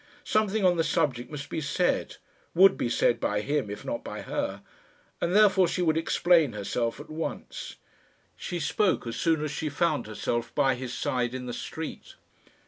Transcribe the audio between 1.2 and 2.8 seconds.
must be said would